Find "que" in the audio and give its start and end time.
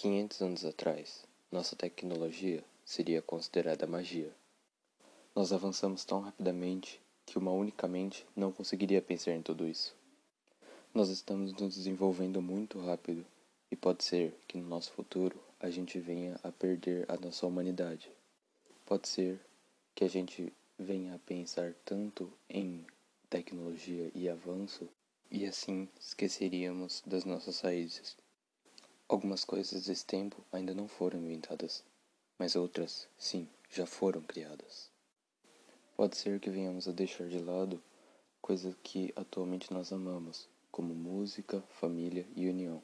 7.26-7.36, 14.48-14.56, 19.94-20.02, 36.38-36.48, 38.84-39.12